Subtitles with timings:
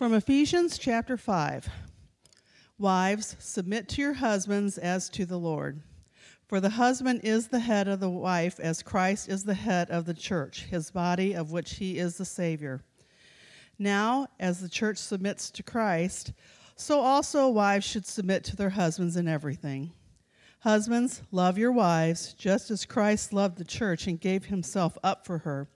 [0.00, 1.68] From Ephesians chapter 5
[2.78, 5.82] Wives, submit to your husbands as to the Lord.
[6.48, 10.06] For the husband is the head of the wife, as Christ is the head of
[10.06, 12.80] the church, his body, of which he is the Savior.
[13.78, 16.32] Now, as the church submits to Christ,
[16.76, 19.92] so also wives should submit to their husbands in everything.
[20.60, 25.40] Husbands, love your wives, just as Christ loved the church and gave himself up for
[25.40, 25.68] her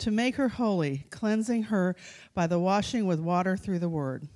[0.00, 1.94] to make her holy, cleansing her
[2.34, 4.28] by the washing with water through the word,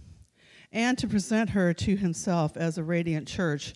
[0.73, 3.75] and to present her to himself as a radiant church,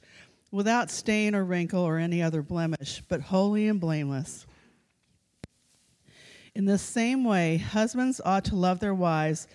[0.51, 4.47] without stain or wrinkle or any other blemish, but holy and blameless.
[6.55, 9.47] In the same way, husbands ought to love their wives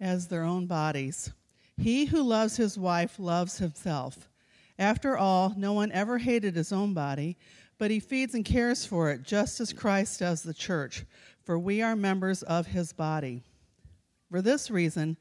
[0.00, 1.32] as their own bodies.
[1.76, 4.28] He who loves his wife loves himself.
[4.78, 7.38] After all, no one ever hated his own body,
[7.78, 11.04] but he feeds and cares for it, just as Christ does the church
[11.50, 13.42] for we are members of his body.
[14.30, 15.16] For this reason,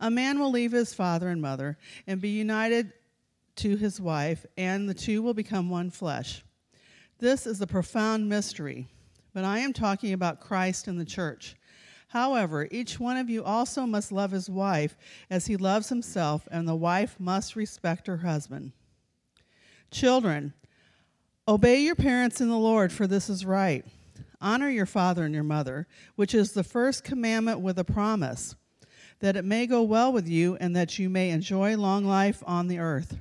[0.00, 2.92] a man will leave his father and mother and be united
[3.54, 6.42] to his wife, and the two will become one flesh.
[7.20, 8.88] This is a profound mystery,
[9.32, 11.54] but I am talking about Christ and the church.
[12.08, 14.96] However, each one of you also must love his wife
[15.30, 18.72] as he loves himself, and the wife must respect her husband.
[19.92, 20.54] Children,
[21.46, 23.84] obey your parents in the Lord, for this is right.
[24.40, 28.54] Honor your father and your mother, which is the first commandment with a promise,
[29.20, 32.68] that it may go well with you and that you may enjoy long life on
[32.68, 33.18] the earth.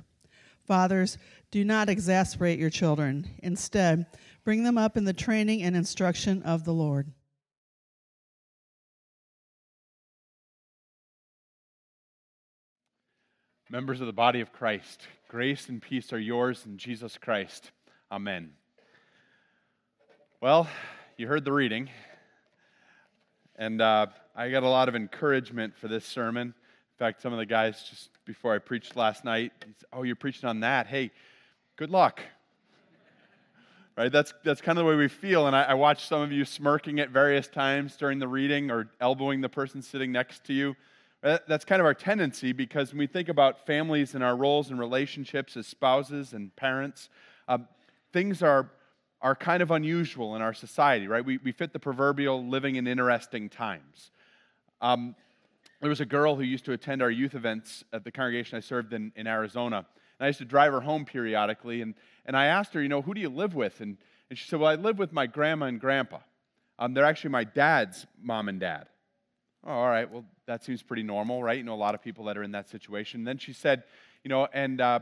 [0.65, 1.17] Fathers,
[1.49, 3.27] do not exasperate your children.
[3.41, 4.05] Instead,
[4.43, 7.11] bring them up in the training and instruction of the Lord.
[13.69, 17.71] Members of the body of Christ, grace and peace are yours in Jesus Christ.
[18.11, 18.51] Amen.
[20.39, 20.69] Well,
[21.17, 21.89] you heard the reading.
[23.55, 26.49] And uh, I got a lot of encouragement for this sermon.
[26.49, 26.53] In
[26.99, 29.51] fact, some of the guys just before I preached last night,
[29.91, 30.85] oh, you're preaching on that.
[30.85, 31.09] Hey,
[31.75, 32.21] good luck.
[33.97, 34.11] right?
[34.11, 35.47] That's, that's kind of the way we feel.
[35.47, 38.91] And I, I watched some of you smirking at various times during the reading or
[39.01, 40.75] elbowing the person sitting next to you.
[41.23, 44.79] That's kind of our tendency because when we think about families and our roles and
[44.79, 47.09] relationships as spouses and parents,
[47.47, 47.57] uh,
[48.13, 48.69] things are
[49.27, 51.25] are kind of unusual in our society, right?
[51.25, 54.11] We, we fit the proverbial living in interesting times.
[54.79, 55.17] Um,
[55.81, 58.61] there was a girl who used to attend our youth events at the congregation I
[58.61, 59.79] served in, in Arizona.
[60.17, 61.81] And I used to drive her home periodically.
[61.81, 61.93] And,
[62.25, 63.81] and I asked her, you know, who do you live with?
[63.81, 63.97] And,
[64.29, 66.19] and she said, well, I live with my grandma and grandpa.
[66.79, 68.87] Um, they're actually my dad's mom and dad.
[69.65, 71.57] Oh, all right, well, that seems pretty normal, right?
[71.57, 73.19] You know, a lot of people that are in that situation.
[73.19, 73.83] And then she said,
[74.23, 74.99] you know, and, uh,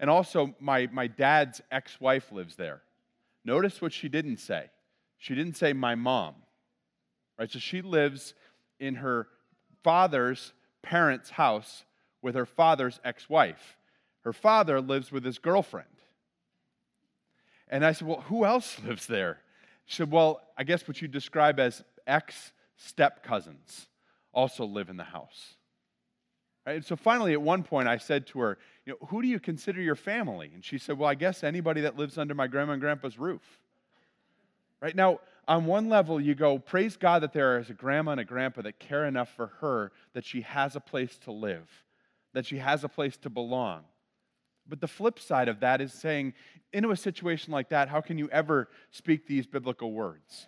[0.00, 2.82] and also my, my dad's ex wife lives there.
[3.44, 4.70] Notice what she didn't say.
[5.18, 6.34] She didn't say, my mom.
[7.38, 7.50] Right?
[7.50, 8.34] So she lives
[8.78, 9.28] in her
[9.82, 11.84] father's parents' house
[12.22, 13.76] with her father's ex wife.
[14.22, 15.86] Her father lives with his girlfriend.
[17.68, 19.38] And I said, Well, who else lives there?
[19.86, 23.88] She said, Well, I guess what you describe as ex step cousins
[24.32, 25.54] also live in the house.
[26.66, 26.76] Right?
[26.76, 29.40] And so finally, at one point, I said to her, you know, Who do you
[29.40, 30.50] consider your family?
[30.54, 33.42] And she said, Well, I guess anybody that lives under my grandma and grandpa's roof.
[34.80, 34.94] Right?
[34.94, 38.24] Now, on one level, you go, Praise God that there is a grandma and a
[38.24, 41.68] grandpa that care enough for her that she has a place to live,
[42.34, 43.84] that she has a place to belong.
[44.68, 46.34] But the flip side of that is saying,
[46.72, 50.46] into a situation like that, how can you ever speak these biblical words?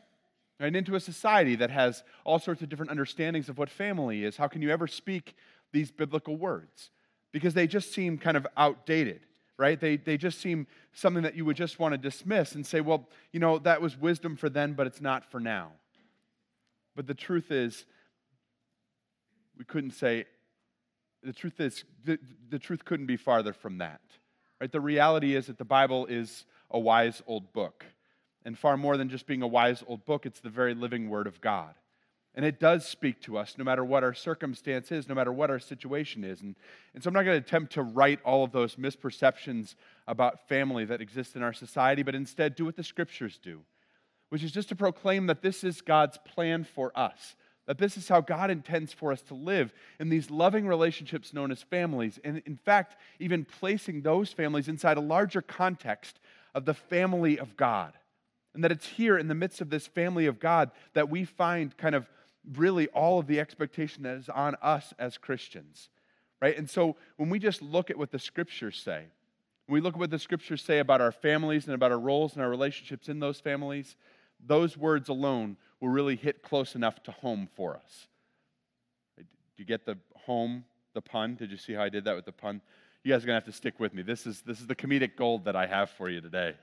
[0.59, 4.37] And into a society that has all sorts of different understandings of what family is,
[4.37, 5.35] how can you ever speak
[5.73, 6.91] these biblical words
[7.33, 9.21] because they just seem kind of outdated,
[9.57, 9.81] right?
[9.81, 13.09] They, they just seem something that you would just want to dismiss and say, well,
[13.33, 15.73] you know, that was wisdom for then, but it's not for now.
[16.97, 17.85] But the truth is,
[19.57, 20.25] we couldn't say,
[21.23, 24.01] the truth is, the, the truth couldn't be farther from that.
[24.61, 24.73] Right?
[24.73, 27.85] The reality is that the Bible is a wise old book.
[28.45, 31.27] And far more than just being a wise old book, it's the very living Word
[31.27, 31.75] of God.
[32.35, 35.51] And it does speak to us no matter what our circumstance is, no matter what
[35.51, 36.41] our situation is.
[36.43, 36.55] And,
[36.95, 39.75] and so I'm not going to attempt to right all of those misperceptions
[40.07, 43.63] about family that exist in our society, but instead do what the scriptures do,
[44.29, 47.35] which is just to proclaim that this is God's plan for us,
[47.67, 51.51] that this is how God intends for us to live in these loving relationships known
[51.51, 52.21] as families.
[52.23, 56.21] And in fact, even placing those families inside a larger context
[56.55, 57.95] of the family of God.
[58.55, 61.77] And that it's here in the midst of this family of God that we find
[61.77, 62.09] kind of
[62.57, 65.89] really all of the expectation that is on us as Christians,
[66.41, 66.57] right?
[66.57, 69.05] And so when we just look at what the scriptures say,
[69.67, 72.35] when we look at what the scriptures say about our families and about our roles
[72.35, 73.97] and our relationships in those families,
[74.45, 78.07] those words alone will really hit close enough to home for us.
[79.17, 79.25] Do
[79.59, 80.65] you get the home,
[80.95, 81.35] the pun?
[81.35, 82.61] Did you see how I did that with the pun?
[83.05, 84.03] You guys are going to have to stick with me.
[84.03, 86.55] This is, this is the comedic gold that I have for you today.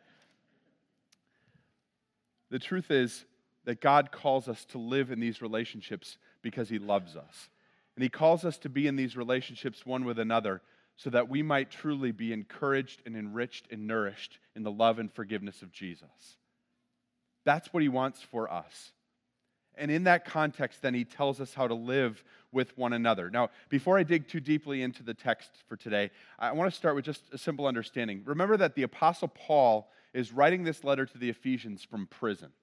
[2.49, 3.25] The truth is
[3.67, 7.49] that God calls us to live in these relationships because He loves us.
[7.95, 10.61] And He calls us to be in these relationships one with another
[10.95, 15.11] so that we might truly be encouraged and enriched and nourished in the love and
[15.11, 16.37] forgiveness of Jesus.
[17.43, 18.93] That's what He wants for us.
[19.75, 22.23] And in that context, then He tells us how to live
[22.53, 23.29] with one another.
[23.29, 26.95] Now, before I dig too deeply into the text for today, I want to start
[26.95, 28.21] with just a simple understanding.
[28.23, 32.53] Remember that the Apostle Paul is writing this letter to the Ephesians from prison.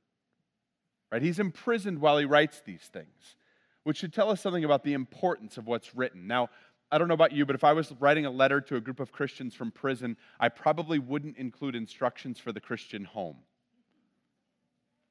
[1.11, 1.23] Right?
[1.23, 3.37] He's imprisoned while he writes these things,
[3.85, 6.27] which should tell us something about the importance of what's written.
[6.27, 6.51] Now,
[6.91, 9.01] I don't know about you, but if I was writing a letter to a group
[9.01, 13.39] of Christians from prison, I probably wouldn't include instructions for the Christian home.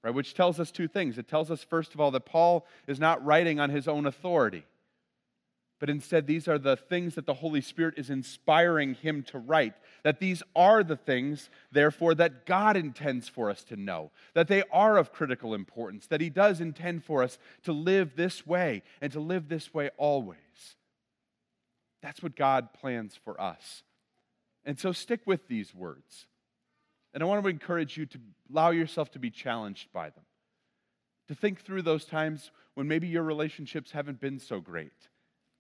[0.04, 1.18] Right, which tells us two things.
[1.18, 4.66] It tells us, first of all, that Paul is not writing on his own authority
[5.80, 9.74] but instead these are the things that the Holy Spirit is inspiring him to write.
[10.04, 14.64] That these are the things, therefore, that God intends for us to know, that they
[14.72, 19.12] are of critical importance, that He does intend for us to live this way and
[19.14, 20.38] to live this way always.
[22.02, 23.84] That's what God plans for us.
[24.66, 26.28] And so stick with these words.
[27.14, 28.20] And I want to encourage you to
[28.52, 30.24] allow yourself to be challenged by them,
[31.28, 35.10] to think through those times when maybe your relationships haven't been so great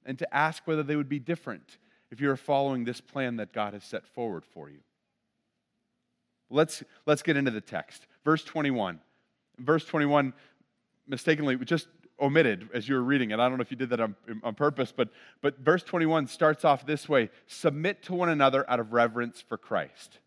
[0.06, 1.78] and to ask whether they would be different
[2.12, 4.80] if you're following this plan that God has set forward for you.
[6.50, 8.06] Let's, let's get into the text.
[8.24, 9.00] Verse 21.
[9.58, 10.34] Verse 21,
[11.08, 11.88] mistakenly, just
[12.20, 13.40] omitted as you were reading it.
[13.40, 15.10] I don't know if you did that on, on purpose, but,
[15.42, 19.58] but verse 21 starts off this way Submit to one another out of reverence for
[19.58, 20.20] Christ.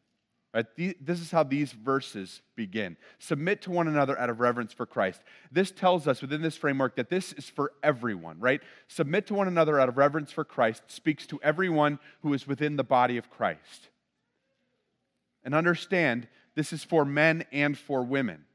[0.57, 0.65] Right?
[1.05, 2.97] This is how these verses begin.
[3.19, 5.21] Submit to one another out of reverence for Christ.
[5.53, 8.63] This tells us within this framework that this is for everyone, right?
[8.89, 12.77] Submit to one another out of reverence for Christ speaks to everyone who is within
[12.77, 13.89] the body of Christ.
[15.45, 18.47] And understand, this is for men and for women.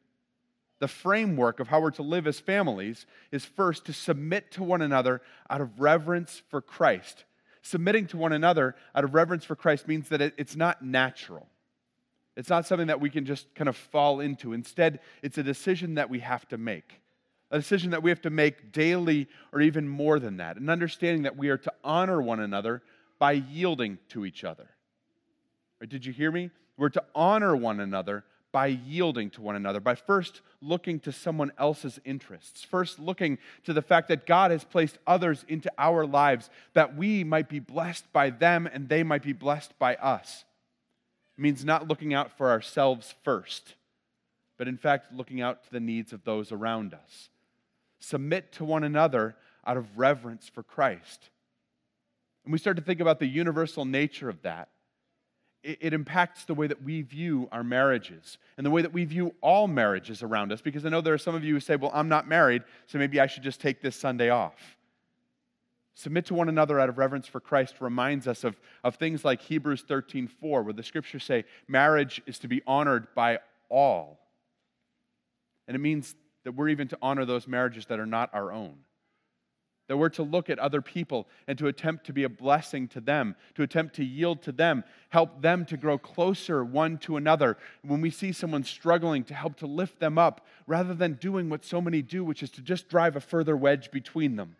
[0.79, 4.81] The framework of how we're to live as families is first to submit to one
[4.81, 5.21] another
[5.51, 7.25] out of reverence for Christ.
[7.61, 11.47] Submitting to one another out of reverence for Christ means that it's not natural.
[12.37, 14.53] It's not something that we can just kind of fall into.
[14.53, 17.01] Instead, it's a decision that we have to make.
[17.51, 20.55] A decision that we have to make daily or even more than that.
[20.57, 22.81] An understanding that we are to honor one another
[23.19, 24.69] by yielding to each other.
[25.81, 26.51] Or did you hear me?
[26.77, 28.23] We're to honor one another
[28.53, 33.73] by yielding to one another, by first looking to someone else's interests, first looking to
[33.73, 38.11] the fact that God has placed others into our lives that we might be blessed
[38.11, 40.45] by them and they might be blessed by us
[41.41, 43.75] means not looking out for ourselves first,
[44.57, 47.29] but in fact looking out to the needs of those around us.
[47.99, 49.35] Submit to one another
[49.65, 51.29] out of reverence for Christ.
[52.43, 54.69] And we start to think about the universal nature of that.
[55.63, 59.05] It, it, impacts the way that we view our marriages and the way that we
[59.05, 60.59] view all marriages around us.
[60.59, 62.97] Because I know there are some of you who say, Well, I'm not married, so
[62.97, 64.55] maybe I should just take this Sunday off.
[65.93, 69.41] Submit to one another out of reverence for Christ reminds us of, of things like
[69.41, 73.39] Hebrews 13 4, where the scriptures say marriage is to be honored by
[73.69, 74.19] all.
[75.67, 78.75] And it means that we're even to honor those marriages that are not our own.
[79.87, 83.01] That we're to look at other people and to attempt to be a blessing to
[83.01, 87.57] them, to attempt to yield to them, help them to grow closer one to another.
[87.83, 91.65] When we see someone struggling, to help to lift them up, rather than doing what
[91.65, 94.55] so many do, which is to just drive a further wedge between them.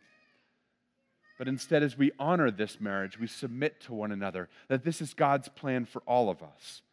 [1.42, 5.16] But instead, as we honor this marriage, we submit to one another that this is
[5.16, 6.84] God's plan for all of us.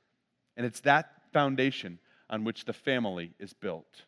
[0.57, 1.99] And it's that foundation
[2.31, 4.05] on which the family is built.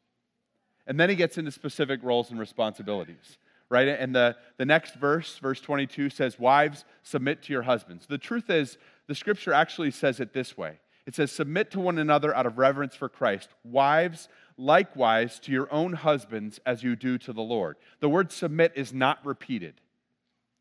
[0.86, 3.36] And then he gets into specific roles and responsibilities,
[3.68, 3.86] right?
[3.86, 8.06] And the, the next verse, verse 22, says, Wives, submit to your husbands.
[8.06, 8.78] The truth is,
[9.08, 12.56] the scripture actually says it this way it says, Submit to one another out of
[12.56, 13.50] reverence for Christ.
[13.62, 17.76] Wives, likewise to your own husbands as you do to the Lord.
[18.00, 19.74] The word submit is not repeated.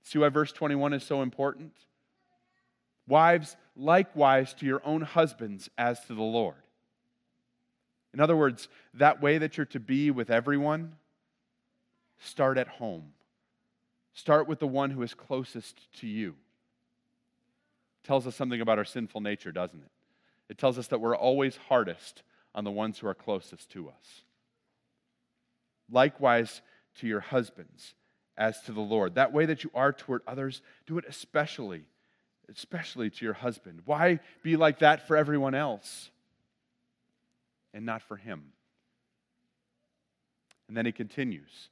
[0.09, 1.71] See why verse 21 is so important?
[3.07, 6.55] Wives, likewise to your own husbands as to the Lord.
[8.11, 10.95] In other words, that way that you're to be with everyone,
[12.17, 13.13] start at home.
[14.13, 16.33] Start with the one who is closest to you.
[18.03, 19.91] tells us something about our sinful nature, doesn't it?
[20.49, 22.23] It tells us that we're always hardest
[22.55, 24.23] on the ones who are closest to us.
[25.87, 26.63] Likewise
[26.95, 27.93] to your husbands
[28.39, 29.15] as to the Lord.
[29.15, 31.83] That way that you are toward others, do it especially,
[32.49, 33.81] especially to your husband.
[33.85, 36.09] Why be like that for everyone else
[37.73, 38.53] and not for him?
[40.69, 41.69] And then he continues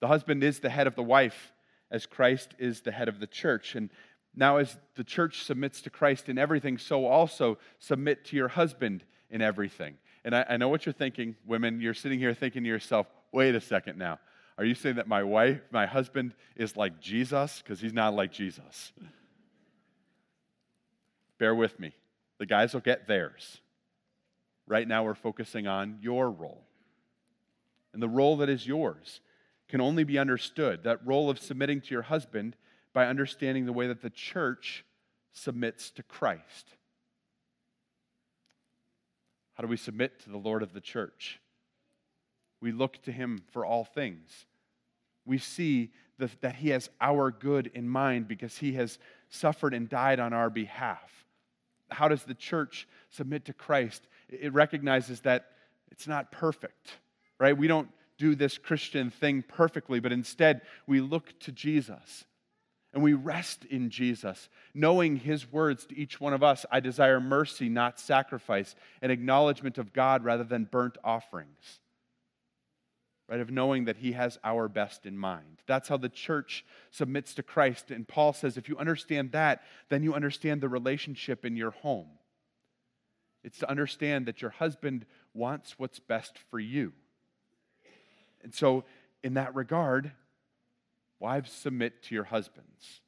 [0.00, 1.52] The husband is the head of the wife,
[1.90, 3.74] as Christ is the head of the church.
[3.74, 3.90] And
[4.34, 9.04] now, as the church submits to Christ in everything, so also submit to your husband
[9.28, 9.98] in everything.
[10.24, 11.82] And I, I know what you're thinking, women.
[11.82, 14.18] You're sitting here thinking to yourself, wait a second now.
[14.58, 17.62] Are you saying that my wife, my husband, is like Jesus?
[17.62, 18.92] Because he's not like Jesus.
[21.38, 21.94] Bear with me.
[22.38, 23.60] The guys will get theirs.
[24.66, 26.62] Right now, we're focusing on your role.
[27.92, 29.20] And the role that is yours
[29.68, 32.56] can only be understood that role of submitting to your husband
[32.92, 34.84] by understanding the way that the church
[35.32, 36.76] submits to Christ.
[39.54, 41.40] How do we submit to the Lord of the church?
[42.62, 44.46] We look to him for all things.
[45.26, 50.20] We see that he has our good in mind because he has suffered and died
[50.20, 51.10] on our behalf.
[51.90, 54.06] How does the church submit to Christ?
[54.28, 55.46] It recognizes that
[55.90, 56.92] it's not perfect,
[57.38, 57.58] right?
[57.58, 57.88] We don't
[58.18, 62.24] do this Christian thing perfectly, but instead we look to Jesus
[62.94, 67.20] and we rest in Jesus, knowing his words to each one of us I desire
[67.20, 71.80] mercy, not sacrifice, an acknowledgement of God rather than burnt offerings.
[73.32, 75.62] Right, of knowing that he has our best in mind.
[75.66, 77.90] That's how the church submits to Christ.
[77.90, 82.08] And Paul says if you understand that, then you understand the relationship in your home.
[83.42, 86.92] It's to understand that your husband wants what's best for you.
[88.44, 88.84] And so,
[89.22, 90.12] in that regard,
[91.22, 93.00] Wives, submit to your husbands.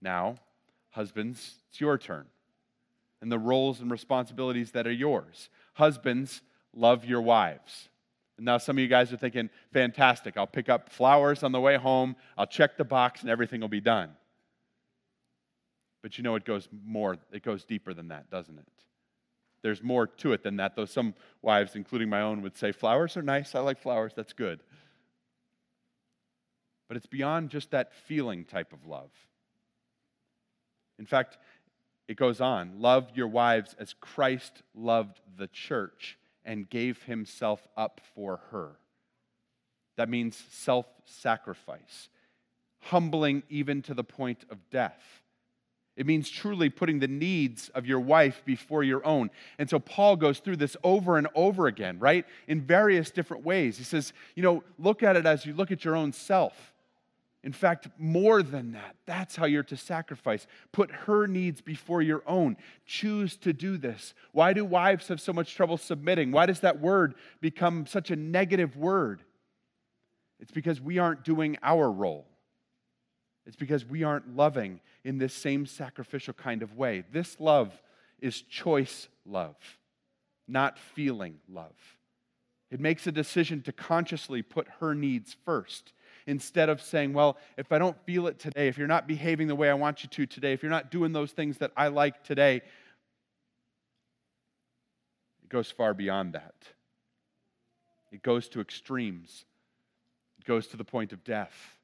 [0.00, 0.34] Now,
[0.90, 2.26] husbands, it's your turn.
[3.20, 5.48] And the roles and responsibilities that are yours.
[5.74, 6.42] Husbands,
[6.74, 7.88] love your wives.
[8.44, 11.76] Now some of you guys are thinking, fantastic, I'll pick up flowers on the way
[11.76, 14.10] home, I'll check the box, and everything will be done.
[16.02, 18.66] But you know, it goes more, it goes deeper than that, doesn't it?
[19.62, 23.16] There's more to it than that, though some wives, including my own, would say, Flowers
[23.16, 24.60] are nice, I like flowers, that's good
[26.92, 29.08] but it's beyond just that feeling type of love.
[30.98, 31.38] In fact,
[32.06, 38.00] it goes on love your wives as Christ loved the church and gave himself up
[38.14, 38.76] for her.
[39.96, 42.08] That means self sacrifice,
[42.80, 45.22] humbling even to the point of death.
[45.94, 49.30] It means truly putting the needs of your wife before your own.
[49.58, 52.24] And so Paul goes through this over and over again, right?
[52.48, 53.76] In various different ways.
[53.76, 56.71] He says, you know, look at it as you look at your own self.
[57.44, 60.46] In fact, more than that, that's how you're to sacrifice.
[60.70, 62.56] Put her needs before your own.
[62.86, 64.14] Choose to do this.
[64.30, 66.30] Why do wives have so much trouble submitting?
[66.30, 69.22] Why does that word become such a negative word?
[70.38, 72.26] It's because we aren't doing our role.
[73.44, 77.02] It's because we aren't loving in this same sacrificial kind of way.
[77.12, 77.72] This love
[78.20, 79.56] is choice love,
[80.46, 81.74] not feeling love.
[82.70, 85.92] It makes a decision to consciously put her needs first
[86.26, 89.54] instead of saying, well, if I don't feel it today, if you're not behaving the
[89.54, 92.24] way I want you to today, if you're not doing those things that I like
[92.24, 92.56] today,
[95.42, 96.54] it goes far beyond that.
[98.10, 99.44] It goes to extremes,
[100.38, 101.78] it goes to the point of death.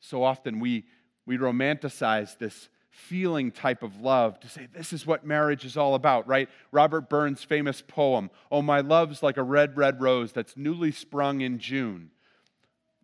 [0.00, 0.84] So often we,
[1.26, 5.94] we romanticize this feeling type of love to say this is what marriage is all
[5.94, 6.48] about, right?
[6.72, 11.40] Robert Burns' famous poem, Oh, my love's like a red, red rose that's newly sprung
[11.40, 12.10] in June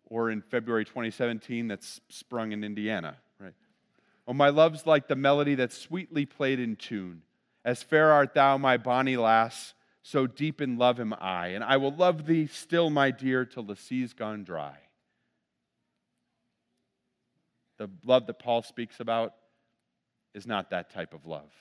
[0.09, 3.53] or in February 2017 that's sprung in Indiana, right?
[4.27, 7.21] Oh, my love's like the melody that's sweetly played in tune.
[7.63, 11.77] As fair art thou, my bonny lass, so deep in love am I, and I
[11.77, 14.77] will love thee still, my dear, till the sea's gone dry.
[17.77, 19.33] The love that Paul speaks about
[20.33, 21.51] is not that type of love.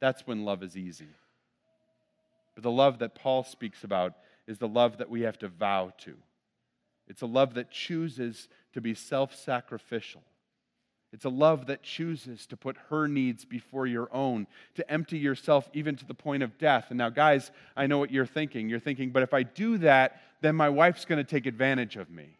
[0.00, 1.08] That's when love is easy.
[2.54, 4.14] But the love that Paul speaks about
[4.46, 6.14] is the love that we have to vow to.
[7.08, 10.22] It's a love that chooses to be self sacrificial.
[11.12, 15.70] It's a love that chooses to put her needs before your own, to empty yourself
[15.72, 16.86] even to the point of death.
[16.88, 18.68] And now, guys, I know what you're thinking.
[18.68, 22.10] You're thinking, but if I do that, then my wife's going to take advantage of
[22.10, 22.36] me.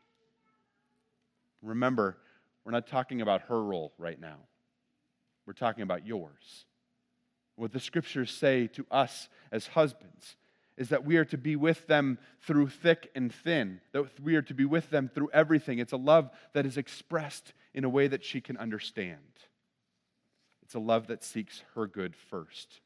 [1.62, 2.16] Remember,
[2.64, 4.38] we're not talking about her role right now,
[5.46, 6.64] we're talking about yours.
[7.56, 10.34] What the scriptures say to us as husbands
[10.76, 14.42] is that we are to be with them through thick and thin, that we are
[14.42, 15.78] to be with them through everything.
[15.78, 19.18] It's a love that is expressed in a way that she can understand.
[20.62, 22.80] It's a love that seeks her good first.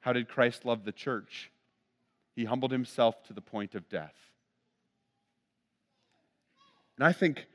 [0.00, 1.50] How did Christ love the church?
[2.36, 4.14] He humbled himself to the point of death.
[6.96, 7.46] And I think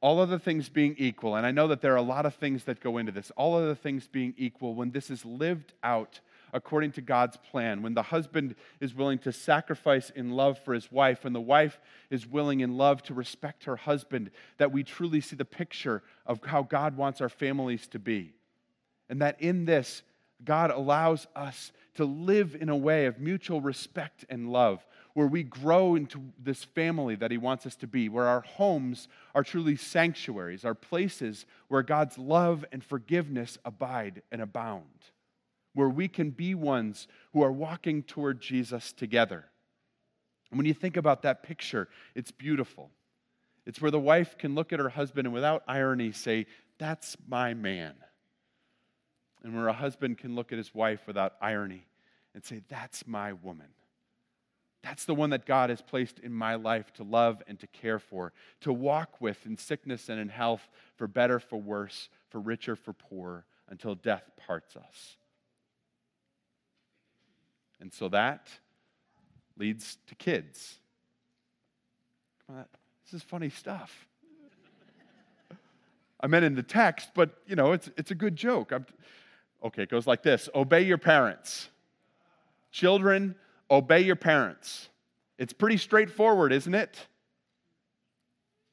[0.00, 2.64] all other things being equal, and I know that there are a lot of things
[2.64, 6.20] that go into this, all other things being equal, when this is lived out
[6.54, 7.82] according to God's plan.
[7.82, 11.78] When the husband is willing to sacrifice in love for his wife, when the wife
[12.08, 16.40] is willing in love to respect her husband, that we truly see the picture of
[16.44, 18.32] how God wants our families to be.
[19.10, 20.02] And that in this,
[20.42, 25.42] God allows us to live in a way of mutual respect and love, where we
[25.42, 29.76] grow into this family that He wants us to be, where our homes are truly
[29.76, 34.82] sanctuaries, are places where God's love and forgiveness abide and abound,
[35.74, 39.44] where we can be ones who are walking toward Jesus together.
[40.50, 42.90] And when you think about that picture, it's beautiful.
[43.66, 46.46] It's where the wife can look at her husband and without irony say,
[46.78, 47.94] That's my man
[49.44, 51.86] and where a husband can look at his wife without irony
[52.34, 53.68] and say, That's my woman.
[54.82, 57.98] That's the one that God has placed in my life to love and to care
[57.98, 62.76] for, to walk with in sickness and in health, for better, for worse, for richer,
[62.76, 65.16] for poorer, until death parts us.
[67.80, 68.48] And so that
[69.56, 70.78] leads to kids.
[72.46, 72.64] Come on,
[73.04, 74.06] this is funny stuff.
[76.20, 78.72] I meant in the text, but you know, it's, it's a good joke.
[78.72, 78.86] I'm,
[79.64, 81.70] Okay, it goes like this Obey your parents.
[82.70, 83.34] Children,
[83.70, 84.88] obey your parents.
[85.38, 87.06] It's pretty straightforward, isn't it?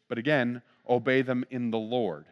[0.09, 2.25] But again, obey them in the Lord.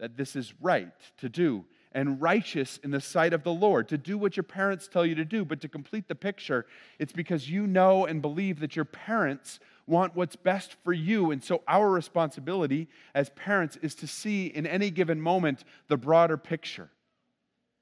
[0.00, 1.64] That this is right to do
[1.94, 5.14] and righteous in the sight of the Lord, to do what your parents tell you
[5.14, 5.44] to do.
[5.44, 6.66] But to complete the picture,
[6.98, 11.30] it's because you know and believe that your parents want what's best for you.
[11.30, 16.36] And so, our responsibility as parents is to see in any given moment the broader
[16.36, 16.90] picture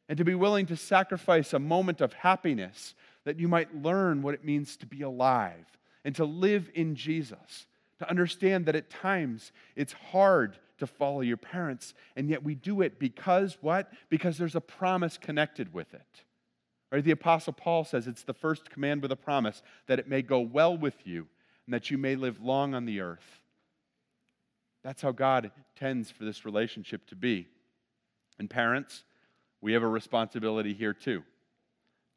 [0.09, 4.35] and to be willing to sacrifice a moment of happiness that you might learn what
[4.35, 5.67] it means to be alive
[6.05, 7.67] and to live in Jesus.
[8.00, 12.82] To understand that at times it's hard to follow your parents, and yet we do
[12.82, 13.92] it because what?
[14.08, 16.25] Because there's a promise connected with it.
[16.90, 17.04] Right?
[17.04, 20.40] The Apostle Paul says it's the first command with a promise that it may go
[20.40, 21.28] well with you
[21.66, 23.40] and that you may live long on the earth.
[24.82, 27.46] That's how God tends for this relationship to be.
[28.38, 29.05] And parents,
[29.61, 31.22] we have a responsibility here too.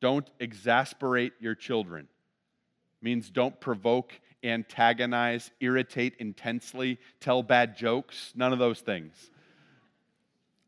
[0.02, 2.08] Don't exasperate your children.
[3.02, 9.14] means don't provoke, antagonize, irritate intensely, tell bad jokes, none of those things.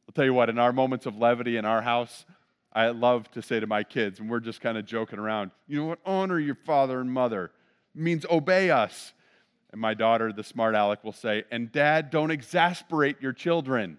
[0.08, 2.26] I'll tell you what, in our moments of levity in our house,
[2.72, 5.80] I love to say to my kids, and we're just kind of joking around, you
[5.80, 6.00] know what?
[6.06, 7.52] Honor your father and mother
[7.96, 9.14] it means obey us.
[9.72, 13.98] And my daughter, the smart aleck, will say, and dad, don't exasperate your children.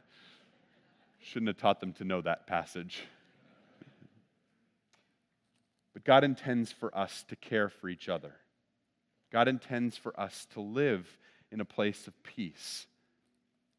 [1.18, 3.02] Shouldn't have taught them to know that passage.
[5.92, 8.34] But God intends for us to care for each other.
[9.32, 11.18] God intends for us to live
[11.50, 12.86] in a place of peace.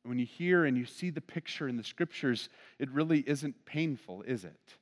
[0.03, 4.21] When you hear and you see the picture in the scriptures, it really isn't painful,
[4.23, 4.75] is it?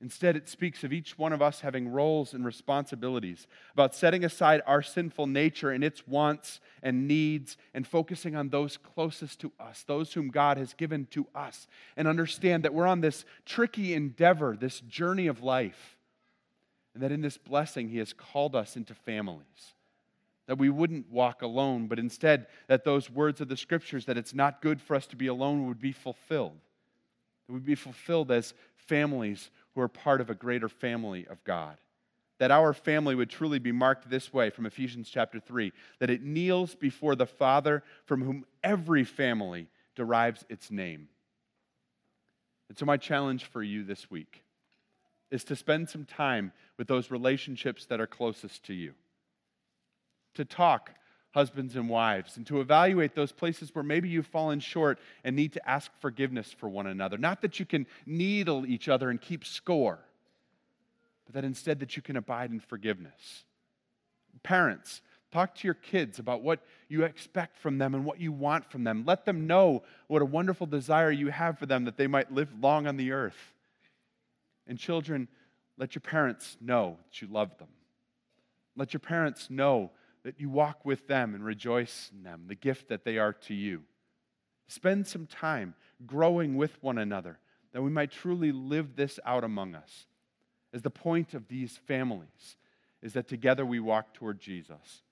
[0.00, 4.62] Instead, it speaks of each one of us having roles and responsibilities, about setting aside
[4.64, 9.82] our sinful nature and its wants and needs, and focusing on those closest to us,
[9.84, 14.56] those whom God has given to us, and understand that we're on this tricky endeavor,
[14.56, 15.96] this journey of life,
[16.94, 19.74] and that in this blessing, He has called us into families.
[20.48, 24.34] That we wouldn't walk alone, but instead, that those words of the scriptures, that it's
[24.34, 26.58] not good for us to be alone, would be fulfilled.
[27.48, 31.76] It would be fulfilled as families who are part of a greater family of God.
[32.38, 36.22] That our family would truly be marked this way from Ephesians chapter 3 that it
[36.22, 41.08] kneels before the Father from whom every family derives its name.
[42.68, 44.42] And so, my challenge for you this week
[45.30, 48.94] is to spend some time with those relationships that are closest to you,
[50.38, 50.90] to talk
[51.32, 55.52] husbands and wives, and to evaluate those places where maybe you've fallen short and need
[55.52, 57.18] to ask forgiveness for one another.
[57.18, 59.98] Not that you can needle each other and keep score,
[61.26, 63.44] but that instead that you can abide in forgiveness.
[64.42, 68.70] Parents, talk to your kids about what you expect from them and what you want
[68.70, 69.04] from them.
[69.06, 72.48] Let them know what a wonderful desire you have for them that they might live
[72.60, 73.52] long on the earth.
[74.66, 75.28] And children,
[75.76, 77.68] let your parents know that you love them.
[78.76, 79.90] Let your parents know
[80.24, 83.54] that you walk with them and rejoice in them, the gift that they are to
[83.54, 83.82] you.
[84.66, 85.74] Spend some time
[86.06, 87.38] growing with one another
[87.72, 90.06] that we might truly live this out among us.
[90.72, 92.56] As the point of these families
[93.02, 95.02] is that together we walk toward Jesus.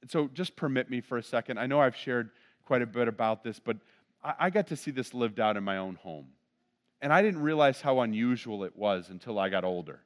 [0.00, 1.58] And so just permit me for a second.
[1.58, 2.30] I know I've shared
[2.64, 3.76] quite a bit about this, but
[4.22, 6.28] I got to see this lived out in my own home.
[7.00, 10.00] And I didn't realize how unusual it was until I got older.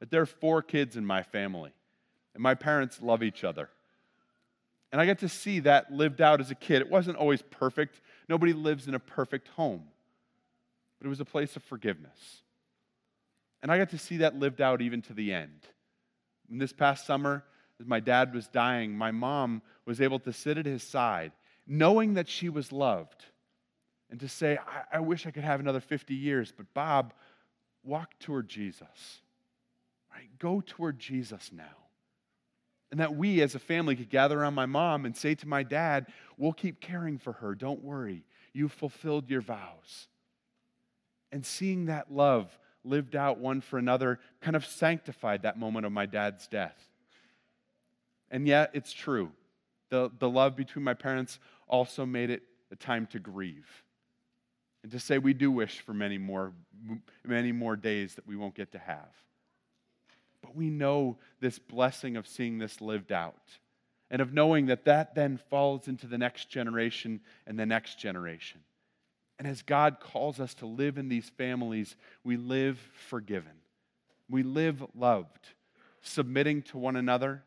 [0.00, 1.72] That there are four kids in my family
[2.38, 3.68] and my parents love each other.
[4.92, 6.80] And I got to see that lived out as a kid.
[6.80, 8.00] It wasn't always perfect.
[8.28, 9.82] Nobody lives in a perfect home.
[10.98, 12.42] But it was a place of forgiveness.
[13.60, 15.66] And I got to see that lived out even to the end.
[16.48, 17.42] And this past summer,
[17.80, 21.32] as my dad was dying, my mom was able to sit at his side,
[21.66, 23.24] knowing that she was loved,
[24.10, 27.14] and to say, I, I wish I could have another 50 years, but Bob,
[27.82, 29.22] walk toward Jesus.
[30.14, 30.28] Right?
[30.38, 31.87] Go toward Jesus now.
[32.90, 35.62] And that we as a family could gather around my mom and say to my
[35.62, 37.54] dad, We'll keep caring for her.
[37.54, 38.24] Don't worry.
[38.52, 40.08] You've fulfilled your vows.
[41.30, 45.92] And seeing that love lived out one for another kind of sanctified that moment of
[45.92, 46.88] my dad's death.
[48.30, 49.32] And yet, it's true.
[49.90, 53.66] The, the love between my parents also made it a time to grieve
[54.82, 56.52] and to say we do wish for many more,
[57.26, 59.10] many more days that we won't get to have.
[60.48, 63.36] But we know this blessing of seeing this lived out
[64.10, 68.62] and of knowing that that then falls into the next generation and the next generation.
[69.38, 73.52] And as God calls us to live in these families, we live forgiven.
[74.30, 75.48] We live loved,
[76.00, 77.42] submitting to one another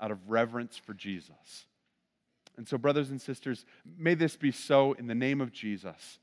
[0.00, 1.66] out of reverence for Jesus.
[2.56, 3.66] And so, brothers and sisters,
[3.98, 6.18] may this be so in the name of Jesus.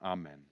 [0.00, 0.44] Amen.